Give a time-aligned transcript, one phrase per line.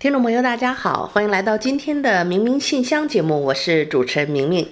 [0.00, 4.64] 听众朋友，大家好，欢迎来到今天的明明信箱节目，我是主持人明明。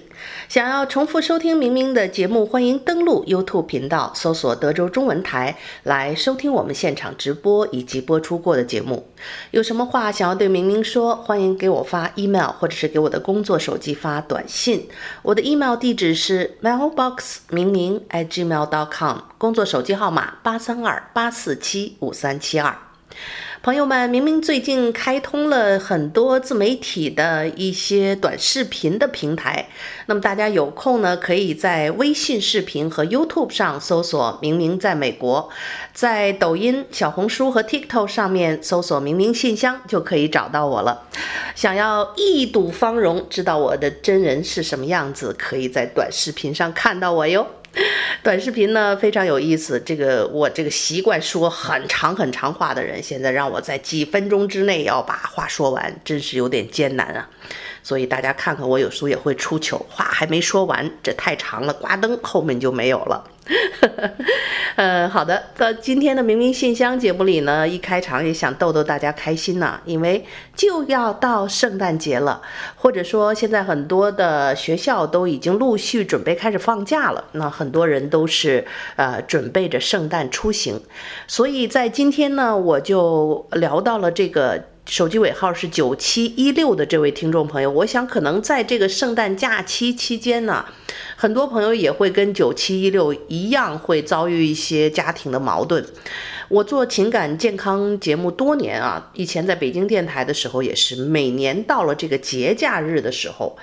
[0.47, 9.05] 想要重复收听明明的节目，欢迎登录 YouTube 频道，搜索德州中文台来收听我们现场直播以及播出过的节目。
[9.51, 14.87] 有什么话想要对明明说，欢迎给我发 email，或者是给我的工作手机发短信。
[15.23, 22.86] 我的 email 地址是 mailbox 明明 at gmail.com，工作手机号码八三二八四七五三七二。
[23.63, 29.67] 朋友们，明明最近开通了很多自媒体的一些短视频的平台，
[30.05, 35.49] 那么大家有空呢，可以在微信视频和 YouTube 上搜索“明明在美国”，
[35.93, 41.07] 在抖音、小红书和 TikTok 上面搜索“明明信箱”就可以找到我了。
[41.55, 47.47] 想要一睹芳容，知道我的真人是什么样子，可以在短视频上看到我哟。
[48.23, 57.29] 短视频呢，非常有意思，这个我这个习惯说很长很长话的人，现在让我在几分钟之内要把话说完，真是有点艰难啊。
[57.87, 63.23] 所以大家看看我有时候也会出糗，话还没说完，这太长了，挂灯后面就没有了。
[64.75, 72.41] 呃，好的，到今天的明明信箱节目里呢，一开场也想逗逗大家开心呢，因为就要到圣诞节了，
[72.75, 80.77] 或者说现在很多的学校都已经陆续准备开始放假了，那很多人都是呃准备着圣诞出行，
[81.25, 84.61] 所以在今天呢，我就聊到了这个。
[84.87, 90.65] 手机尾号是九七一六的这位听众朋友，我想可能在这个圣诞假期期间呢，
[91.17, 95.85] 很多朋友也会跟九七一六一样，会遭遇一些家庭的矛盾。
[96.47, 103.57] 我做情感健康节目多年啊，以前在北京电台的时候也是，每年到了这个节假日的时候，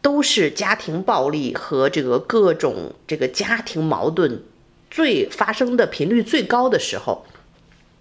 [0.00, 4.42] 都是家庭暴力和这个各种这个家庭矛盾
[4.90, 7.26] 最发生的频率最高的时候。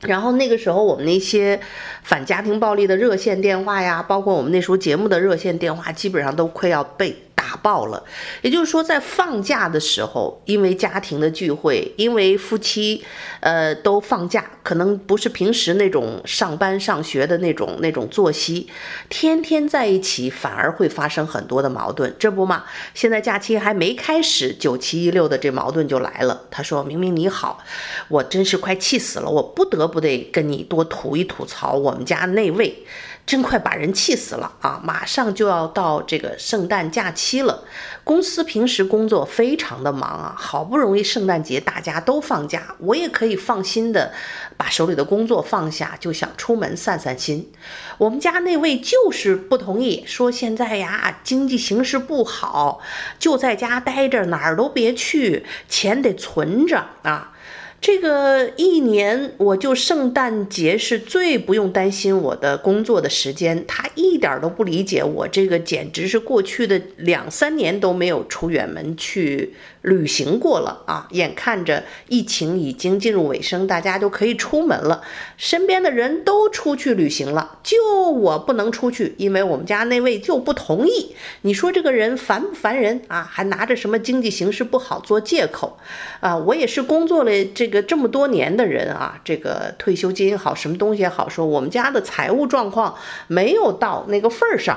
[0.02, 1.60] 然后那个时候，我们那些
[2.04, 7.16] 反家庭暴力的热线电话呀，包括我们那时候节目的热线电话，基本上都快要被。
[7.50, 8.04] 打爆了，
[8.44, 13.04] 也就是说，在放假的时候，因为家庭的聚会，因为夫妻，
[13.40, 18.70] 呃，都放假，可能不是平时那种上班上学的那种那种作息，
[19.10, 22.66] 天天在一起，反而会发生很多的矛盾，这不嘛？
[22.94, 26.44] 现在假期还没开始，九七一六的这矛盾就来了。
[26.52, 27.64] 他说明明你好，
[28.10, 32.86] 我真是快气死了，我不得不得跟你多吐一吐槽我们家那位。
[33.30, 34.82] 真快把人气死了啊！
[34.84, 37.64] 马上就要到这个圣诞假期了，
[38.04, 44.12] 公司平时工作非常的忙啊，好不容易圣诞节大家都放假，我也可以放心的
[44.58, 47.52] 把手里的工作放下，就想出门散散心。
[48.00, 52.82] 我们家那位就是不同意，说现在呀经济形势不好，
[53.20, 57.34] 就在家待着，哪儿都别去，钱得存着啊。
[57.82, 63.66] 这个一年，我就圣诞节是最不用担心我的工作的时间。
[63.66, 71.08] 他一点都不理解我这个，简直是过去的两三年都没有出远门去旅行过了啊！
[71.12, 75.02] 眼看着疫情已经进入尾声，大家就可以出门了，
[75.38, 77.78] 身边的人都出去旅行了，就
[78.12, 81.16] 我不能出去，因为我们家那位就不同意。
[81.44, 83.26] 你说这个人烦不烦人啊？
[83.32, 85.78] 还拿着什么经济形势不好做借口
[86.20, 86.36] 啊？
[86.36, 87.70] 我也是工作了这。
[87.70, 92.96] 个这么多年的人啊，这个退休金也好，什么东西也好说，我们家的财务状况
[93.28, 94.76] 没有到那个份儿上，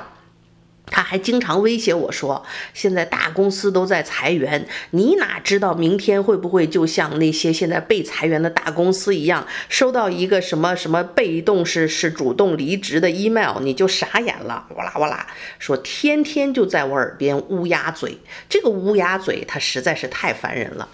[0.85, 15.25] 他还经常威胁我说，现在大公司都在裁员，你哪知道明天会不会就像那些现在被裁员的大公司一样，收到一个什么什么被动是是主动离职的 email，你就傻眼了，哇啦哇啦，
[15.57, 20.87] 说天天就在我耳边乌鸦嘴，这个乌鸦嘴他实在是太烦人了。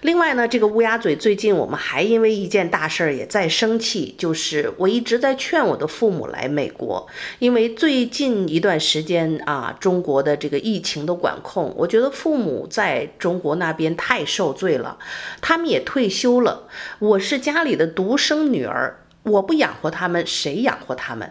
[0.00, 7.06] 另外呢，这个乌鸦嘴最近我们还因为一件大事儿也在生气，就是我一直在劝我的父母来美国，
[7.38, 14.98] 因为最近一段时间啊，中国的这个疫情的管控，我觉得父母在中国那边太受罪了，
[15.40, 16.68] 他们也退休了，
[16.98, 18.96] 我是家里的独生女儿。
[19.22, 21.30] 我不养活他们，谁养活他们？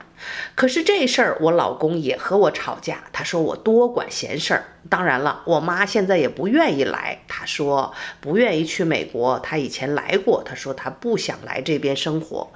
[0.53, 4.63] 可是这事儿，我老公也和我吵架，他说我多管闲事儿。
[4.89, 12.51] 当然了，我妈现在也不愿意来，她说不愿意去美国，她以前来过，她说她不想来这边生活。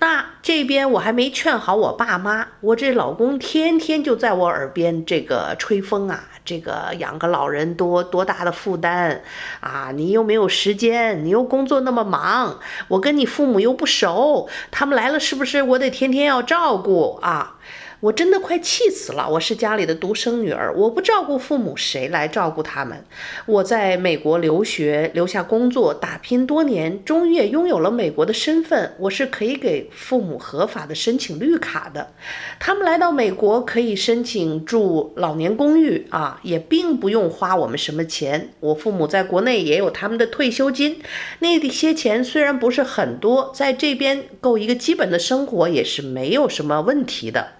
[0.00, 9.22] 那这边我还没劝好我爸妈，我这老公天天就在我耳边这个吹风啊，这个养个老人多多大的负担
[9.58, 17.56] 啊，你又没有时间，你又工作那么忙，我跟你父母又不熟，他们来了是不是我得天天要照顾啊？
[18.00, 19.28] 我真的快气死了！
[19.28, 23.04] 我是家里的独生女儿，我不照顾父母，谁来照顾他们？
[23.44, 28.94] 我在美国留学，留下工作，打拼多年，终于也拥有了美国的身份。
[29.00, 32.12] 我是可以给父母合法的申请绿卡的。
[32.60, 38.50] 他们来到美国可以申请住老年公寓啊，也并不用花我们什么钱。
[38.60, 41.00] 我父母在国内也有他们的退休金，
[41.40, 47.57] 那些钱虽然不是很多，在这边够一个基本的生活也是没有什么问题的。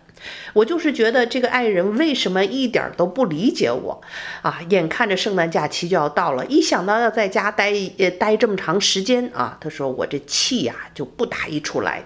[0.52, 4.00] 我就是觉得这个爱人为什么一点都不理解我
[4.42, 4.60] 啊？
[4.70, 12.04] 眼看着圣诞假期就要到了，一想到要在家待呃待这么长时间啊，他说我这气呀就不打一处来。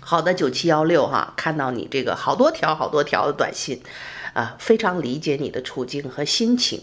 [0.00, 3.82] 好的，九七幺六哈，看到你这个好多条好多条的短信，
[4.34, 6.80] 啊，非常理解你的处境和心情。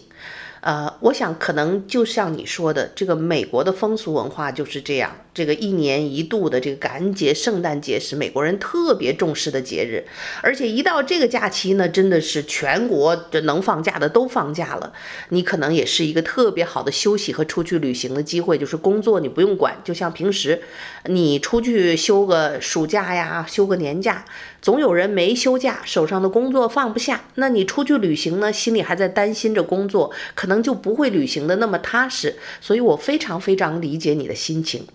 [0.60, 5.16] 呃，我想可能就像你说的，这个美国的风俗文化就是这样。
[5.34, 10.06] 这个一年一度的这个感恩节、圣诞节是美国人特别重视的节日，
[10.40, 14.92] 而且一到这个假期呢，真的是全国就能放假的都放假了。
[15.30, 20.62] 你可能也是一个特别好的休息和出去旅行的机会，就是工作你不用管，就像平时
[21.06, 24.24] 你出去休个暑假呀、休个年假，
[24.62, 27.24] 总有人没休假，手上的工作放不下。
[27.34, 32.36] 那你出去旅行呢，心里还在担心着工作，可能就不会旅行的那么踏实。
[32.60, 34.86] 所以我非常非常理解你的心情。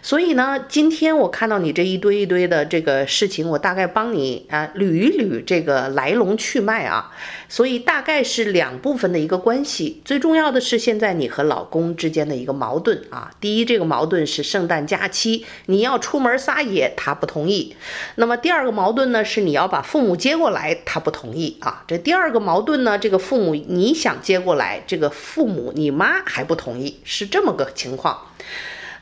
[0.00, 7.12] 所以呢，今天我看到你这一堆一堆的这个事情，我大概帮你啊捋一捋这个来龙去脉啊。
[7.48, 10.00] 所以大概是两部分的一个关系。
[10.04, 13.30] 最重要的是现在你和老公之间的一个矛盾啊。
[13.40, 17.76] 第一，这个矛盾是圣诞假期你要出门撒野，他不同意。
[18.14, 21.84] 那么第二个矛盾呢，是你要把父母接过来，他不同意啊。
[21.86, 28.18] 这第二个矛盾呢，这个父母你想接过来，这个父母你妈还不同意，是这么个情况。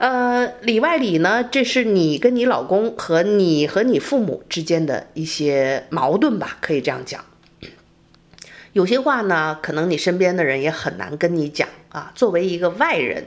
[0.00, 7.22] 呃，里外里呢，这是你跟你老公和你和你父母之间的一些矛盾吧，可以这样讲。
[8.72, 12.10] 有些话呢，可能你身边的人也很难跟你讲啊。
[12.14, 13.26] 作为一个外人，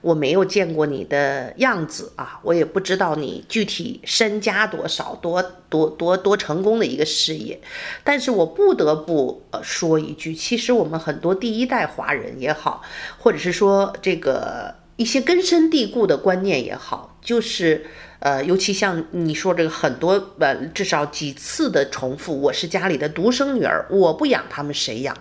[0.00, 7.60] 我没有见过你的样子啊，我也不知道你具体身家多少，多多多多成功的一个事业。
[8.02, 12.80] 但是我不得不呃说一句，其实我们很多第一代华人也好，
[13.18, 14.76] 或者是说这个。
[14.96, 17.84] 一些根深蒂固的观念也好，就是，
[18.20, 25.16] 呃，尤其像你说这个很多，呃，至少几次的重复，我是家里的独生女儿，我不养他们谁养？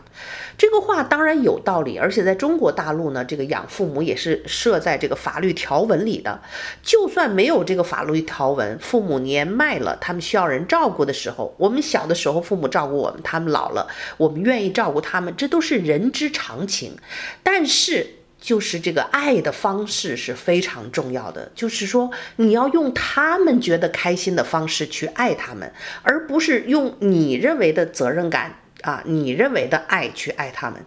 [0.60, 6.40] 这个话当然有道理，而且在中国大陆呢，这个养父母也是设在这个法律条文里的。
[6.84, 13.88] 就算没有这个法律条文，父母年迈了，他们需要人照顾的时候，我们小的时候父母照顾我们，他们老了，
[14.18, 16.96] 我们愿意照顾他们，这都是人之常情。
[17.42, 18.18] 但是。
[18.44, 25.72] 就是这个爱的方式是非常重要的，就是说你要用他们觉得开心的方式去爱他们，
[26.02, 30.80] 而不是用你认为的责任感啊，你认为的爱去爱他们。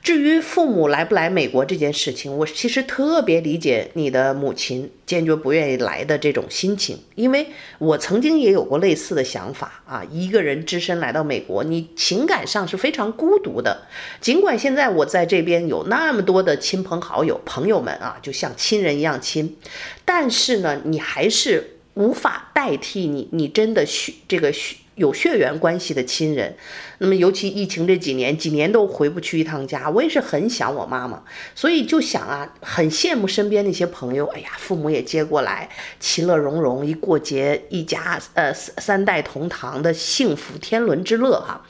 [0.00, 10.04] 至于父母来不来美国这件事情，我其实特别理解你的母亲坚决不愿意来的这种心情，因为我曾经也有过类似的想法啊。
[10.10, 13.86] 一个人只身来到美国，你情感上是非常孤独的。
[14.20, 19.56] 尽管现在我在这边有那么多的亲朋好友、朋友们啊，就像亲人一样亲，
[20.04, 24.76] 但是呢，你还是无法代替你，你真的需这个需。
[24.98, 26.54] 有血缘关系的亲人，
[26.98, 31.22] 那么尤其疫情这几年，几年都回不去一趟家，我也是很想我妈妈，
[31.54, 41.64] 所以就想啊，很羡慕身边那些朋友，哎呀，父母也接过来，其乐融融，一过节，一家呃三代同堂的幸福天伦之乐哈。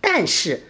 [0.00, 0.62] 但是。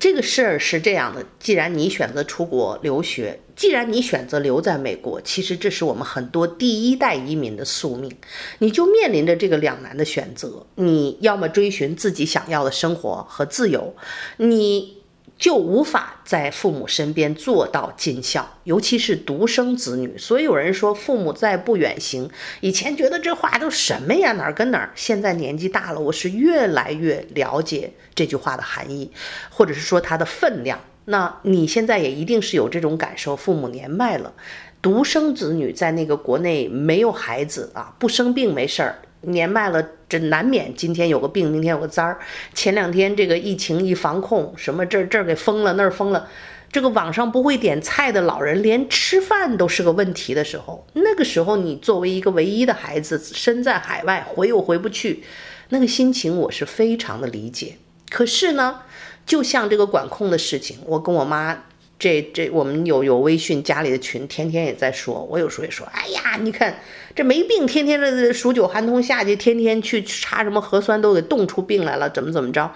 [0.00, 8.10] 这个事儿是这样的，既然你选择出国留学，既然你选择留在美国，其实这是我们很多第一代移民的宿命，
[8.58, 13.94] 你就面临着这个两难的选择，你要么追寻自己想要的生活和自由，
[14.38, 14.99] 你。
[15.40, 20.16] 就无法在父母身边做到尽孝，尤其是独生子女。
[20.18, 22.28] 所以有人说，父母在不远行。
[22.60, 24.92] 以前觉得这话都什么呀，哪儿跟哪儿。
[24.94, 29.10] 现在年纪大了，我是越来越了解这句话的含义，
[29.48, 30.78] 或者是说它的分量。
[31.06, 34.34] 那你现在也一定是有这种感受，父母年迈了，
[34.82, 42.18] 独生子女在那个国内没有孩子啊，不生病没事儿，年迈了这难免今天有个病，明天有个灾儿。
[42.54, 46.28] 前两天这个疫情一防控，什么这儿这儿给封了，那儿封了。
[46.72, 55.24] 这个网上不会点菜的老人，连吃饭都是个问题的时候，那个时候你作为一个唯一的孩子，身在海外，回又回不去，
[55.70, 57.76] 那个心情我是非常的理解。
[58.08, 58.82] 可是呢，
[59.26, 61.64] 就像这个管控的事情，我跟我妈
[61.98, 66.78] 这这我们有有微信家里的群，天天也在说，我有时候也说，哎呀，你看
[67.14, 72.70] 这没病，天天这数九寒冬下去，天天去查什么核酸都给冻出病来了，怎么怎么着？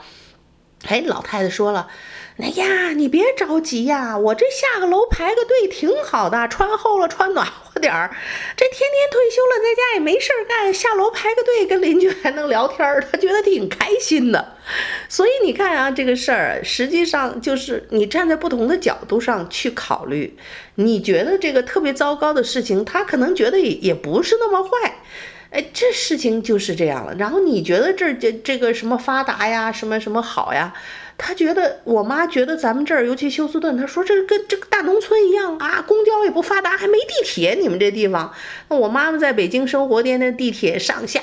[0.86, 1.88] 哎，老太太说了。
[2.38, 7.46] 哎呀，你别着急呀，我这下个楼排个队挺好的，穿厚了，穿暖
[7.80, 8.10] 点儿。
[8.56, 14.56] 这天天退休了，在家也没事儿干，下楼排个队，跟邻居还能聊天儿，他觉得挺开心的。
[15.08, 20.36] 所以你看啊，这个事儿实际上就是你站在不同的角度上去考虑，
[20.76, 24.70] 你觉得这个特别糟糕的事情，他可能觉得也也不是那么坏。
[25.50, 27.14] 哎，这事情就是这样了。
[27.16, 30.74] 然后你觉得这这这个什么发达呀，什么什么好呀？
[31.16, 37.54] 他觉得，我妈觉得咱们这儿，尤其休斯顿，他说这跟这个大农村一样啊，公交也不发达，还没地铁。
[37.54, 38.32] 你们这地方，
[38.68, 41.20] 那我妈妈在北京生活，天天地铁上下，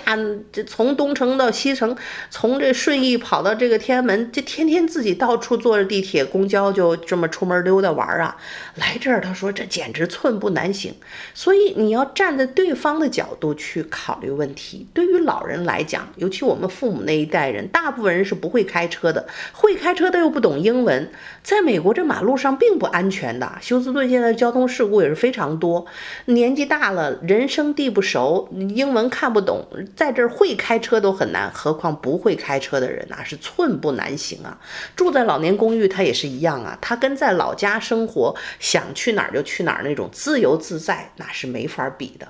[0.52, 1.96] 这从东城到西城，
[2.30, 8.38] 从这顺义跑到这个天安门，这天天自己到处坐着地铁、公交，就这么出门溜达玩啊。
[8.76, 10.96] 来这儿，他说这简直寸步难行。
[11.34, 14.88] 所以你要站在对方的角度去考虑问题。
[14.94, 19.81] 对于老人来讲，尤其我们父母那一代人，大部分人是不会开车的，会。
[19.82, 21.10] 开车的又不懂英文，
[21.42, 23.52] 在美国这马路上并不安全的。
[23.60, 25.84] 休斯顿现在交通事故也是非常多，
[26.26, 34.56] 年纪大了，人生地不熟，英文看不懂，在这儿会开车都很难，何况不会开车的人啊，是寸步难行啊。
[34.96, 42.28] 住在老年公寓，他也是一样啊，他跟在老家生活，想去哪儿就去哪儿那种自由自在，那是没法比的。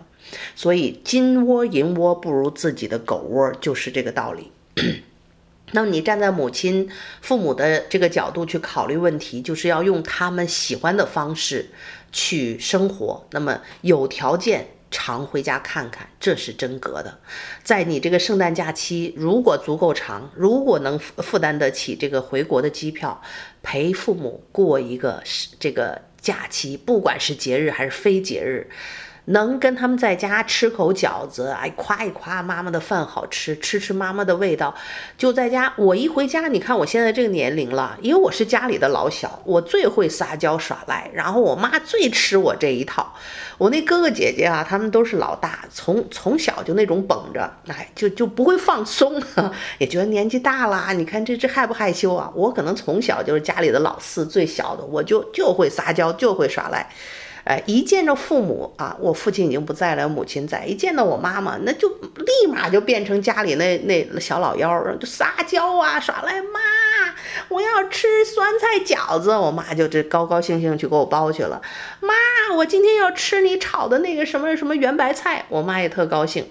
[0.55, 4.49] 所以金窝银窝不如自己的狗窝，就是这个道理。
[5.71, 6.89] 那么你站在母亲、
[7.21, 11.69] 父母的这个角度去考虑问题，就是要用他们喜欢的方式
[12.11, 13.25] 去生活。
[13.31, 17.19] 那么有条件常回家看看，这是真格的。
[17.63, 23.21] 在你这个圣诞假期，如果足够长，如果能负担得起这个回国的机票，
[23.63, 25.23] 陪父母过一个
[25.59, 28.69] 这个假期，不管是节日还是非节日。
[29.25, 34.73] 能跟他们在家吃口饺子，哎，夸一夸妈妈的饭好吃，吃吃妈妈的味道。
[35.17, 43.13] 就在家，我一回家，你看我现在这个年龄了，因为我是家里的老小，我最会撒娇耍赖，然后我妈最吃我这一套。
[43.57, 49.21] 我那哥哥姐姐啊，他们都是老大，从从小就那种绷着，哎，就就不会放松，
[49.77, 52.31] 也觉得年纪大了，你看这这害不害羞啊？
[52.33, 56.89] 我可能从小就是家里的老四，最小的，我就就会撒娇，就会耍赖。
[57.65, 60.65] 一见着父母啊，我父亲已经不在了，母亲在。
[60.65, 66.41] 一见到我妈妈，那就立马就变成家里那那小老幺，就撒娇啊，耍赖。
[66.41, 66.59] 妈，
[67.49, 71.61] 我要吃酸菜饺子，我妈就这高高兴兴去给我包去了。
[71.99, 72.13] 妈，
[72.55, 76.45] 我今天要吃你炒的那个什么什么圆白菜，我妈也特高兴。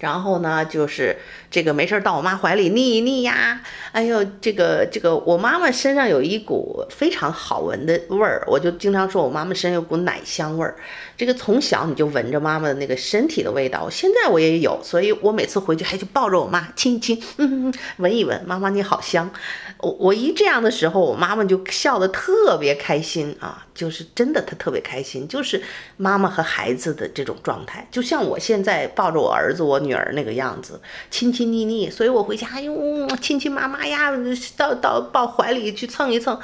[0.00, 1.16] 然后呢，就是
[1.50, 3.60] 这个没事到我妈怀里腻一腻呀。
[3.92, 10.76] 哎呦，这个这个，我妈妈身上有一股非常好闻的味儿，我就经常说我妈妈身上有股奶香味儿。
[11.16, 19.28] 这个从小你就闻着妈妈的那个身体的味道，现在我也有，所以我每次回去还就抱着我妈亲一亲，嗯，闻一闻，妈妈你好香。
[19.78, 25.62] 我我一这样的时候，我妈妈就笑得特别开心啊，就是真的她特别开心，就是
[25.96, 34.10] 妈妈和孩子的这种状态，就像我现在抱着我儿子我女儿那个样子，亲亲昵昵，所以我回家哎呦亲亲妈妈呀，
[34.56, 36.36] 到到抱怀里去蹭一蹭，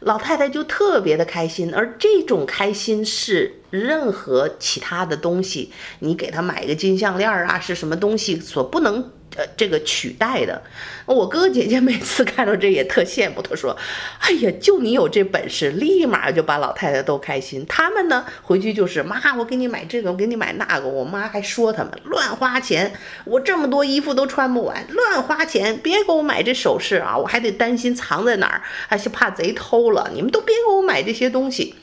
[0.00, 9.12] 老太太就特别的开心，而这种开心是任何其他的东西，你给她买个金项链啊，是什么东西所不能。
[9.36, 10.60] 呃，这个取代的，
[11.06, 13.76] 我哥哥姐姐每次看到这也特羡慕，他说
[14.18, 20.88] ：“哎呀，就你有这本事，立马就把老太太逗开心。”他们呢，回去就是妈，我给你买这个，我给你买那个。
[20.88, 22.92] 我妈还说他们乱花钱，
[23.24, 30.10] 我这么多衣服都穿不完，乱花钱，别给我买这首饰啊，我还得担心藏在哪儿，还是怕贼偷了。
[30.12, 31.76] 你们都别给我买这些东西。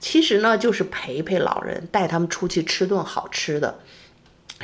[0.00, 3.78] 其实呢，就是陪陪老人，带他们出去吃顿好吃的。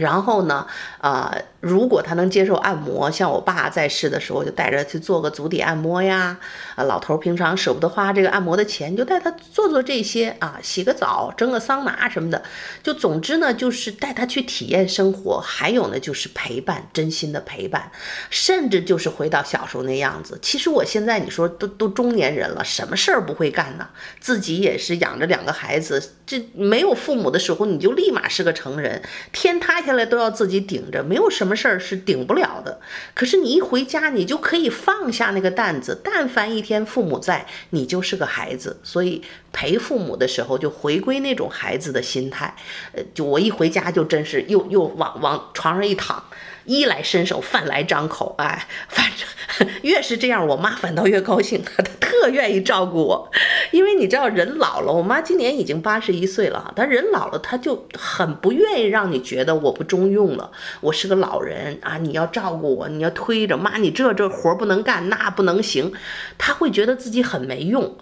[0.01, 0.67] 然后呢，
[1.03, 1.31] 呃，
[1.61, 6.39] 如果他能接受按摩，像我爸在世的时候，就带着去做个足底按摩呀。
[6.75, 12.43] 啊，老头平常舍不得花这个按摩的钱，就带他做做这些啊，洗个澡，蒸个桑拿什么的。
[12.83, 15.39] 就总之呢，就是带他去体验生活。
[15.39, 17.93] 还有呢，就是陪伴，真心的陪伴，
[18.31, 20.39] 甚至就是回到小时候那样子。
[20.41, 23.87] 其实我现在你说都都中年人了，什么事儿不会干呢？
[24.19, 29.90] 自己也是养着两个孩子，这没有父母的时候，你就立马是个成人，天塌下。
[29.91, 32.81] 下来都要自己顶着，没有什么事儿是顶不了的。
[33.13, 36.01] 可是你一回家，你就可以放下那个担子。
[36.05, 38.79] 但凡一天父母在，你就是个孩子。
[38.85, 39.21] 所以
[39.53, 42.55] 陪父母的时候，就回归那种孩子的心态。
[42.93, 46.23] 呃，就我一回家，就真是又又往往床上一躺。
[46.65, 53.31] 衣来伸手，饭来张口，哎， 反正越是这样，我妈反倒越高兴，她特愿意照顾我，
[53.71, 60.51] 因为你知道人老了，我妈今年已经八十一岁了，她人老了，她就很不愿意让你觉得我不中用了，
[60.81, 65.93] 我是个老人啊，你要照顾我，你要推着妈，你这这活不能干，那不能行，
[66.39, 67.97] 她会觉得自己很没用，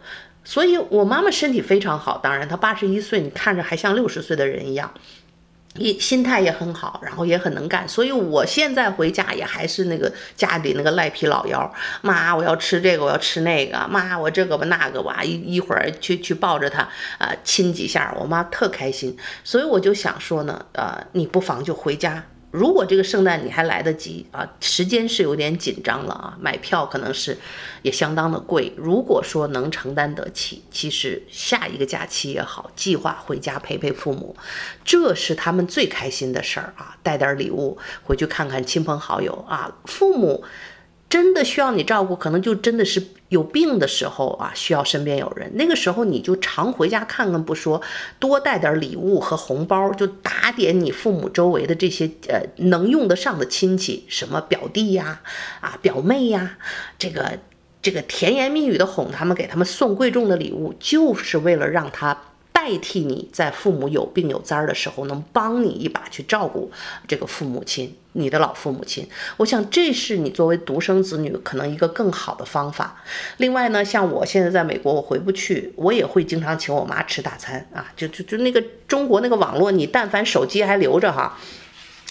[0.45, 4.93] 所以我妈妈身体非常好，当然她八十一岁，你看着还像六十岁的人一样。
[5.75, 11.73] 一心态也很好，然后也很能干，所以我现在回家也还是那个家里那个赖皮老幺。
[12.03, 13.87] 妈，我要吃这个，我要吃那个。
[13.89, 16.83] 妈，我这个吧那个吧，一一会儿去去抱着他，
[17.19, 19.17] 啊、呃，亲几下，我妈特开心。
[19.45, 22.25] 所以我就想说呢，呃，你不妨就回家。
[22.51, 27.37] 如果这个圣诞你还来得及啊，时间是有点紧张了啊，买票可能是
[27.83, 28.73] 也相当的贵。
[28.77, 34.35] 如果说能承担得起，其实下一个假期也好，计划回家陪陪父母，
[34.85, 40.45] 这是他们最开心的事儿啊，带点礼物回去看看亲朋好友啊，父母。
[41.11, 45.51] 真的需要你照顾，可能就真的是有病的时候啊，需要身边有人。
[45.55, 47.81] 那个时候你就常回家看看不说，
[48.19, 55.21] 多带点礼物和红包，就打点你父母周围的这些呃能用得上的亲戚，什么表弟呀、
[55.61, 56.59] 啊表妹呀，
[56.99, 57.39] 这个
[57.83, 62.17] 这个甜言蜜语的哄他们，给他们送贵重的礼物，就是为了让他。
[62.69, 66.71] 代替你在父母有病有灾儿的时候，能帮你一把去照顾
[67.07, 69.09] 这个父母亲，你的老父母亲。
[69.39, 73.03] 我想这是你作为独生子女可能一个更好的方法。
[73.39, 81.39] 另外呢，像我现在在美国，我回不去，我也会经常请我妈吃大餐啊，就就就那个中国那个网络，你但凡手机还留着哈。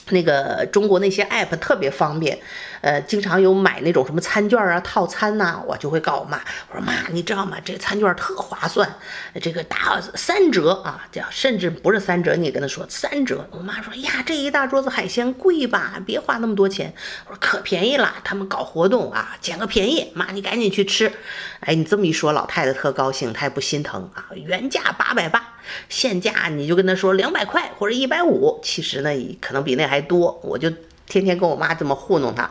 [0.09, 2.39] 那个中国那些 app 特别方便，
[2.81, 7.57] 呃，经常有买那种什么餐券啊、套餐呐、我就会告我妈，我说妈，你知道吗？
[7.63, 8.89] 这餐券特划算，
[9.41, 13.47] 这个打三折啊，叫甚至不是三折，你跟他说三折。
[13.51, 16.01] 我妈说呀，这一大桌子海鲜贵吧？
[16.05, 16.93] 别花那么多钱。
[17.27, 21.11] 我说可便宜了，他们搞活动啊，捡个便宜，妈你赶紧去吃。
[21.61, 25.55] 哎，你这么一说，老太太特高兴，她也不心疼啊，原价八百八。
[25.89, 30.39] 现价你就跟他说两百块或者一百五，其实呢可能比那还多。
[30.41, 30.71] 我就
[31.07, 32.49] 天天跟我妈这么糊弄他，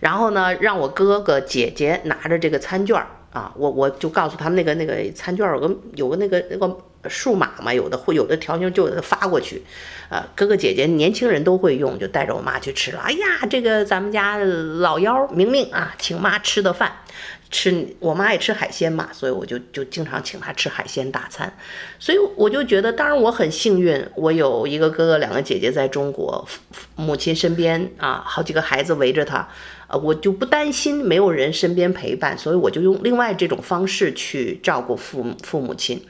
[0.00, 2.96] 然后呢让我哥哥姐姐拿着这个餐券
[3.32, 6.76] 啊，我我就告诉他们那个那个餐券有个有个那个那个
[7.08, 9.62] 数码嘛，有的会有的条形就发过去，
[10.08, 13.00] 呃哥哥姐姐年轻人都会用，就带着我妈去吃了。
[13.00, 16.92] 哎呀，这个咱们家老幺明明啊，请妈吃的饭。
[17.50, 21.50] 吃我妈爱吃海鲜嘛，所以我就就经常请她吃海鲜大餐，
[21.98, 26.46] 所以我就觉得，当然我很幸运，我有一个哥哥，两个姐姐在中国，
[26.94, 29.48] 母亲身边啊，好几个孩子围着她，
[29.86, 36.04] 呃，我就不担心没有人身边陪伴，所以我就用另外这种方式去照顾父母父母亲。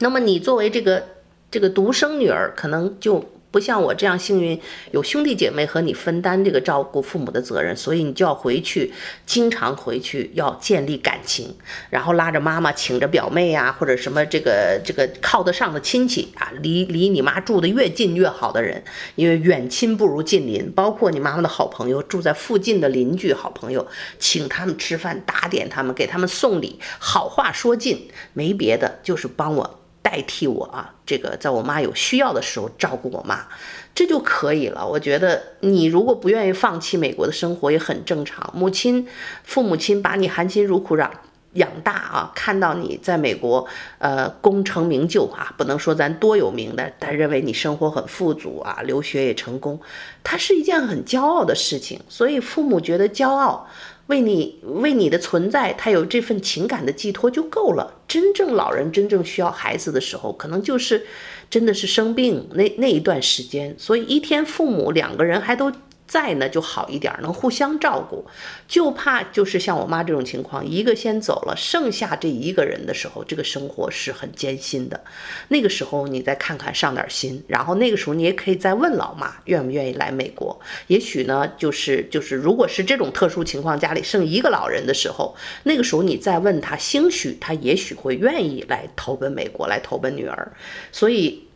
[0.00, 1.04] 那么你作为这个
[1.50, 3.30] 这个独生女儿，可能就。
[3.54, 8.92] 不像我这样幸运，有兄弟姐妹和你分担这个照顾父母的责任，所以你就要回去，
[9.26, 11.54] 经常回去，要建立感情，
[11.88, 18.82] 然后拉着妈妈，请着表妹呀、啊，或者什么这个这个靠得上的亲戚啊，离离你妈住得越近越好的人，
[19.14, 23.86] 因为远亲不如近邻，包括你妈妈的好朋友，住在附近的邻居好朋友，
[24.18, 29.78] 请他们吃饭，打点他们，给他们送礼，好话说尽，没别的，就是帮我。
[30.04, 33.46] 代替我啊，这个在我妈有需要的时候照顾我妈，
[33.94, 34.86] 这就可以了。
[34.86, 38.52] 我觉得你如果不愿意放弃美国的生活也很正常。
[38.54, 39.08] 母亲、
[39.44, 41.10] 父母亲把你含辛茹苦养
[41.54, 43.66] 养大啊，看到你在美国
[43.98, 49.80] 呃功成名就啊，不能说咱多有名的，但认为你生活很富足啊，留学也成功，
[50.22, 51.98] 它是一件很骄傲的事情。
[52.10, 53.66] 所以父母觉得骄傲。
[54.06, 58.02] 为你为你的存在，他有这份情感的寄托就够了。
[58.06, 61.06] 真正老人真正需要孩子的时候，可能就是
[61.48, 63.74] 真的是生病那那一段时间。
[63.78, 65.72] 所以一天父母两个人还都
[66.14, 68.24] 在呢就好一点，能互相照顾。
[68.68, 75.00] 就怕就是像我妈这种情况，一个先走了，剩下这一个人的时候，这个生活是很艰辛的。
[75.48, 80.60] 那个时候你再看看上点心，然后那个时候你也可以再问老妈愿不愿意来美国。
[80.86, 90.52] 也许呢，就是就是如果是这种特殊情况，家里剩一个老人的时候，那个时候你再问他，兴许他也许会愿意来投奔美国，来投奔女儿。
[90.92, 91.48] 所以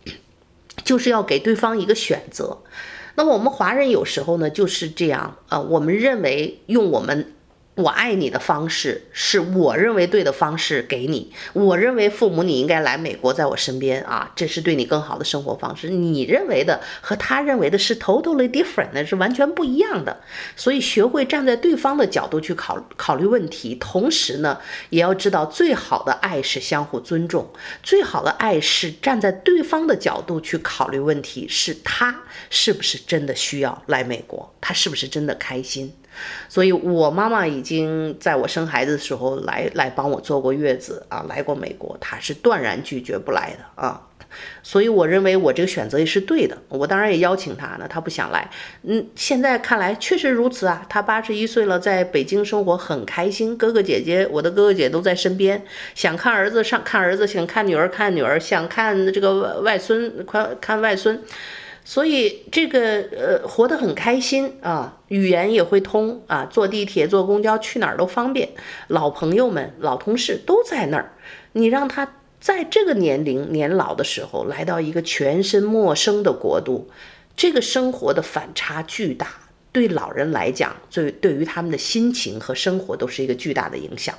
[0.84, 2.58] 就是要给对方一个选择。
[3.18, 7.32] 那么我们华人有时候呢就是这样，呃，我们认为用我们。
[7.78, 15.88] 我爱你的方式是我认为对的方式给你，我认为父母你应该来美国，在我身边啊，这是对你更好的生活方式。
[15.88, 20.20] 你认为的和他认为的是 totally different，是完全不一样的。
[20.56, 24.58] 所以学会站在对方的角度去考考虑问题，同时呢，
[24.90, 27.48] 也要知道最好的爱是相互尊重，
[27.84, 35.94] 最好的爱是站在对方的角度去考虑问题，是他是不是真的需要来美国，他是不是真的开心。
[36.48, 44.02] 所以，我妈妈已经在我生孩子的时候来来帮我坐过月子啊，来过美国，她是断然拒绝不来的啊。
[44.62, 46.58] 所以，我认为我这个选择也是对的。
[46.68, 48.50] 我当然也邀请她呢，她不想来。
[48.82, 50.84] 嗯，现在看来确实如此啊。
[50.86, 61.22] 她八十一岁了，在北京生活很开心，哥哥姐姐，我的哥哥姐都在身边，想看儿子上看儿子，想看女儿看女儿，想看这个外孙看看外孙。
[61.88, 68.50] 所以这个呃活得很开心啊，语言也会通啊，坐地铁、坐公交去哪儿都方便。
[68.88, 71.14] 老朋友们、老同事都在那儿，
[71.52, 76.90] 你让他在这个年龄年老的时候来到一个全身陌生的国度，
[77.34, 79.26] 这个生活的反差巨大，
[79.72, 84.14] 对老人来讲，对对于他们的心情和生活都是一个巨大的影响。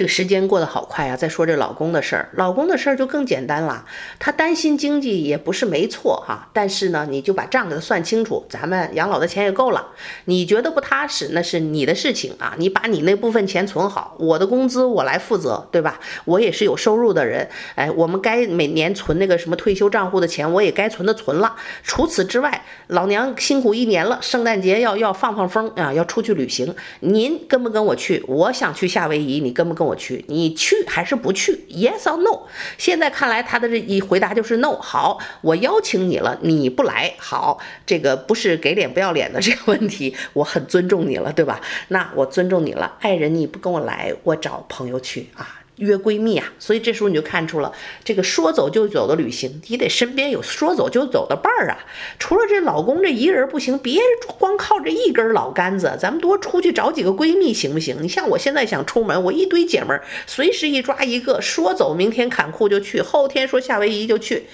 [0.00, 1.14] 这个时间过得好快啊！
[1.14, 3.84] 再说这老公的事儿，老公的事儿就更简单了。
[4.18, 9.88] 他担心经济也不是没错哈，但是呢，你就把账给他算清楚，咱们养老的钱也够了。
[10.24, 16.00] 你觉得不踏实，那是你的事情啊，你把你那部分钱存好，我的工资我来负责，对吧？
[16.24, 21.54] 我也是有收入的人，哎，我们该每年存那个什么退休账户的钱，我也该存的存了。
[21.82, 28.24] 除此之外，老娘辛苦一年了，圣诞节要要放放风啊，要出去旅行，您跟不跟我去？
[28.26, 30.24] 我想去夏威夷，你跟不跟我我去？
[30.28, 32.46] 你去还是不去？Yes or no？
[32.78, 34.76] 现在看来，他的这一回答就是 no。
[34.80, 41.60] 好，我邀请你了，你不来，好，这个不是给脸不要脸的这个问题，我很尊重你了，对吧？
[41.88, 45.59] 那我尊重你了，爱人你不跟我来，我找朋友去啊。
[45.80, 47.72] 约闺蜜啊，所以这时候你就看出了
[48.04, 51.78] 这个说走就走的旅行，你得身边有说走就走的伴儿啊。
[52.18, 54.00] 除了这老公这一个人不行，别
[54.38, 57.96] 光靠这一根老杆子，咱们多出去找几个闺蜜行不行？
[58.00, 64.46] 你像我现在想出门，我一堆姐们儿，随时一抓一个，说走明天砍库就去，后天说夏威夷就去，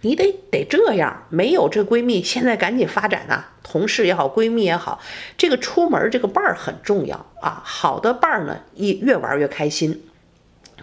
[0.00, 1.26] 你得得这样。
[1.30, 3.52] 没有这闺蜜，现在赶紧发展啊！
[3.62, 5.00] 同事也好，闺蜜也好，
[5.36, 7.62] 这个出门这个伴儿很重要啊。
[7.64, 10.02] 好的伴儿呢，一越玩越开心。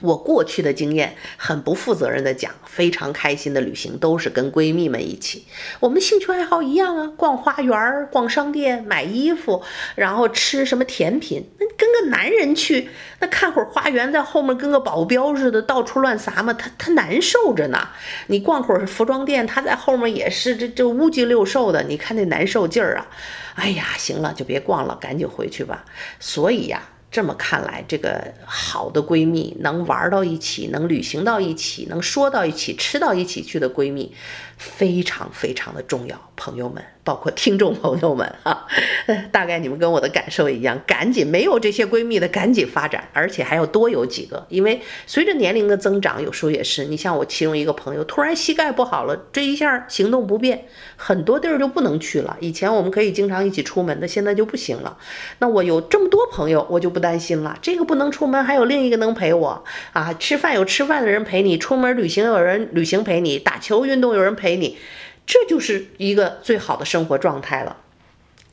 [0.01, 5.45] 我过去的经验很不负责任的讲，非常开心的旅行都是跟闺蜜们一起。
[5.79, 9.63] 我们兴趣爱好一样啊，逛花园、逛商店、买衣服，
[9.95, 11.49] 然后吃什么甜品。
[11.59, 17.87] 那跟个男人去，那看会儿花园，在后面跟个保镖似的到处乱撒嘛，他他难受着呢。
[18.27, 23.07] 你逛会儿服装店，他在后面也是这这乌鸡六兽的，你看那难受劲儿啊！
[23.55, 25.85] 哎呀，行了，就别逛了，赶紧回去吧。
[26.19, 26.81] 所以呀。
[27.11, 34.13] 这么看来，这个好的闺蜜，能玩到一起，能旅行到一起，能说到一起，吃到一起去的闺蜜，
[34.57, 36.81] 非常非常的重要，朋友们。
[37.03, 38.67] 包括听众朋友们啊，
[39.33, 52.37] 大概你们跟我的感受一样，赶紧没有这些闺蜜的赶紧发展，而且还要多有几个，因为随着年龄的增长，有时候也是，你像我其中一个朋友突然膝盖不好了，这一下行动不便，很多地儿就不能去了。
[52.39, 54.95] 以前我们可以经常一起出门的，现在就不行了。
[55.39, 57.57] 那我有这么多朋友，我就不担心了。
[57.61, 64.77] 这个不能出门，还有另一个能陪我啊，吃饭有吃饭的人陪你，出门旅行有人旅行陪你，打球运动有人陪你。
[65.25, 67.77] 这就是一个最好的生活状态了。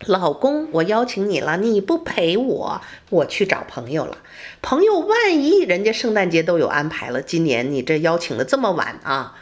[0.07, 2.81] 老公，我邀请你了，你不陪我，
[3.11, 4.19] 我去找朋友了。
[4.63, 9.37] 朋友，万一人家圣诞节都有安排了，今年你这邀请的这么晚啊，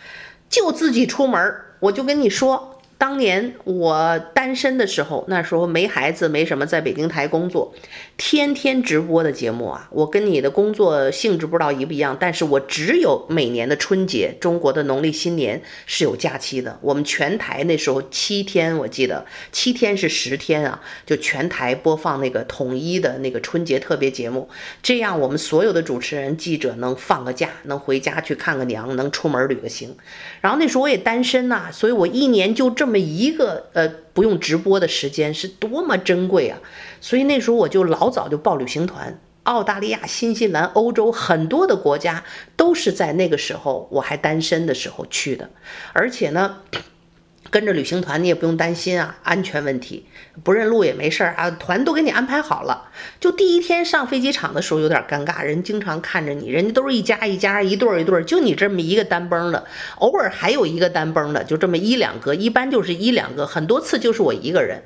[0.49, 2.76] 就自己出门，我就跟你说。
[2.99, 7.75] 当年我单身的时候，那时候没孩子，没什么，在北京台工作，
[8.17, 9.87] 天天直播的节目啊。
[9.93, 16.79] 我跟你的工作性质不知道一不一样，但是我只有每年的春节，中国的农历新年是有假期的。
[16.81, 24.49] 我们全台那时候七天，我记得七天是十天啊，就全台播放那个统一的那个春节特别节目，
[24.83, 29.95] 这样我们所有的主持人、记者能放个假，能回家去看个娘，能出门旅个行。
[30.41, 36.61] 然后那时候我也单身呐、所以我一年就这这么一个呃不用直播的时间是多么珍贵啊！
[37.01, 42.23] 所以那时候我就老早就报旅行团，澳大利亚、新西兰、欧洲很多的国家
[42.57, 45.51] 都是在那个时候我还单身的时候去的，
[45.93, 46.59] 而且呢。
[47.51, 50.07] 跟着旅行团，你也不用担心啊，安全问题，
[50.43, 52.91] 不认路也没事儿啊，团都给你安排好了。
[53.21, 59.65] 就第一天上飞机场的时候有点尴尬，人经常看着你，人家都是一家一家、一对儿一对儿，就你这么一个单蹦的，
[59.97, 64.83] 偶尔还有一个单蹦的，就这么一两个，一般就是一两个，很多次就是我一个人，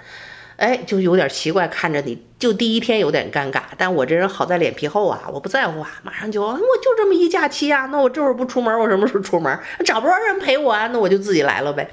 [0.57, 2.23] 哎，就有点奇怪，看着你。
[2.41, 9.59] 就第一天有点尴尬，但我这人好在脸皮厚啊，我不在乎啊，马上就我就这么一假期啊，那我这会儿不出门，我什么时候出门？
[9.85, 11.87] 找不着人陪我啊，那我就自己来了呗。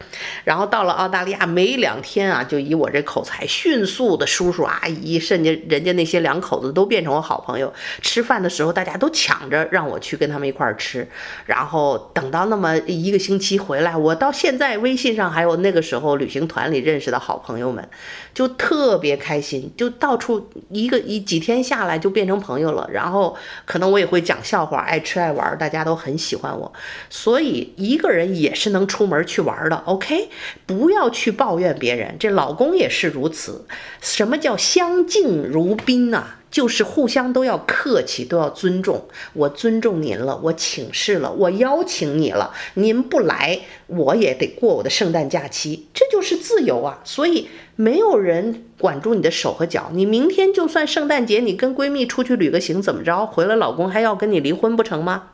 [0.45, 7.73] 然后到了澳大利亚没两天啊，就以我这口才，迅速的叔叔阿姨，甚至人家那些两口子都变成我好朋友。
[8.01, 11.05] 吃饭的时候大家都抢着让我去跟他们一块儿吃，
[11.45, 17.85] 然后等到那么一个星期回来，我到现在微信上还有那个时候旅行团里认识的好朋友们，
[18.33, 20.36] 就特别开心，就到处。
[20.69, 26.71] 一个一几天下来就变成朋友了，然后可能我也会讲笑话，爱吃爱玩，大家都很喜欢我，
[27.09, 29.75] 所以一个人也是能出门去玩的。
[29.85, 30.29] OK，
[30.65, 33.65] 不要去抱怨别人，这老公也是如此。
[34.01, 36.39] 什么叫相敬如宾啊？
[36.49, 39.07] 就是互相都要客气，都要尊重。
[39.33, 47.01] 我尊重您了，我请示了，我邀请你了，您不来，我也得过我的圣诞假期，这就是自由啊。
[47.03, 49.89] 所以没有人管住你的手和脚。
[49.93, 53.25] 你明天就算圣诞节，你跟闺蜜出去旅个行，怎么着？
[53.25, 55.29] 回来老公还要跟你离婚不成吗？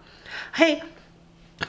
[0.51, 0.81] 嘿，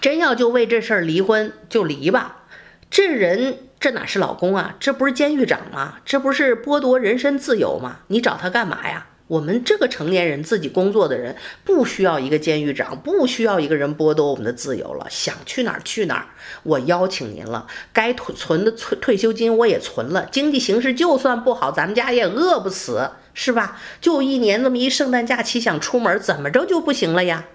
[0.00, 2.44] 真要就为这事儿离婚就离吧。
[2.90, 4.76] 这人这哪是老公啊？
[4.80, 5.96] 这不是监狱长吗？
[6.04, 8.00] 这不是剥夺人身自由吗？
[8.09, 9.09] 你找他干嘛呀？
[9.35, 16.27] 我们这个成年人自己工作的人，不需要一个监狱长，不需要一个人剥夺我们的自由了，想去哪儿去哪儿。
[16.62, 23.81] 我邀请您了，该存的退退休金我也存了，经济形势就算不好，咱们家也饿不死，是吧？
[24.01, 27.47] 就一年这么一圣诞假期，想出门怎么着就不行了呀？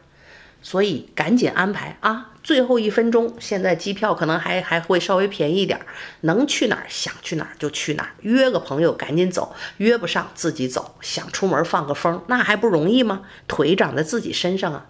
[0.62, 2.32] 所以赶紧安排啊！
[2.50, 5.80] 最后一分钟，现在机票可能还还会稍微便宜一点，
[6.22, 10.96] 能去哪儿想去哪儿就去哪儿，约个朋友赶紧走，约不上自己走。
[11.00, 13.22] 想出门放个风，那还不容易吗？
[13.48, 14.88] 腿长在自己身上啊！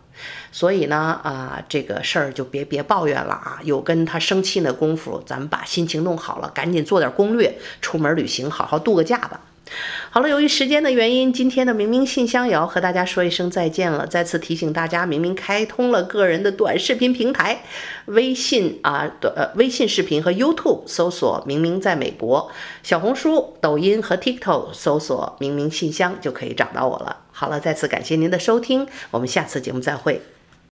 [0.54, 3.60] 所以呢，啊、这个事儿就别别抱怨了啊！
[3.64, 9.42] 有跟他生气的功夫，咱们把心情弄好了，赶紧做点攻略，出门旅行，好好度个假吧。
[10.12, 14.08] 好了，由于时间的原因，今天的明明信箱也要和大家说一声再见了。
[14.08, 17.64] 再次提醒大家，明明开通了个人的短视频平台，
[18.06, 22.52] 微信啊，呃，微信视频和 YouTube 搜索“明明在美国”，
[22.82, 27.18] 小红书、抖音和 TikTok 搜索“明明信箱”就可以找到我了。
[27.32, 30.22] 好了，再次感谢您的收听，我们下次节目再会。